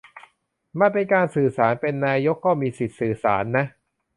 [0.79, 3.65] มันเป็นการสื่อสาร เป็นนายกก็มีสิทธิ์สื่อสารนะ